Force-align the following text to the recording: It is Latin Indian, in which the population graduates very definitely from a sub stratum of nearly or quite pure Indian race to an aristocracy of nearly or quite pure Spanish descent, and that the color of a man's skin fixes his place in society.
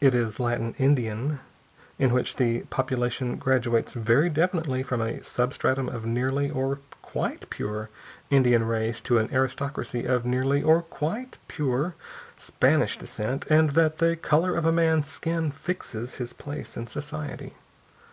It 0.00 0.16
is 0.16 0.40
Latin 0.40 0.74
Indian, 0.78 1.38
in 1.96 2.12
which 2.12 2.34
the 2.34 2.62
population 2.70 3.36
graduates 3.36 3.92
very 3.92 4.28
definitely 4.28 4.82
from 4.82 5.00
a 5.00 5.22
sub 5.22 5.54
stratum 5.54 5.88
of 5.88 6.04
nearly 6.04 6.50
or 6.50 6.80
quite 7.02 7.48
pure 7.50 7.88
Indian 8.30 8.66
race 8.66 9.00
to 9.02 9.18
an 9.18 9.32
aristocracy 9.32 10.04
of 10.06 10.24
nearly 10.24 10.60
or 10.60 10.82
quite 10.82 11.38
pure 11.46 11.94
Spanish 12.36 12.96
descent, 12.98 13.46
and 13.48 13.70
that 13.74 13.98
the 13.98 14.16
color 14.16 14.56
of 14.56 14.66
a 14.66 14.72
man's 14.72 15.06
skin 15.06 15.52
fixes 15.52 16.16
his 16.16 16.32
place 16.32 16.76
in 16.76 16.88
society. 16.88 17.54